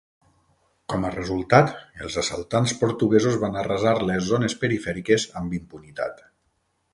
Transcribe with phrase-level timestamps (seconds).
[0.93, 1.69] Com a resultat,
[2.07, 6.27] els assaltants portuguesos van arrasar les zones perifèriques amb impunitat.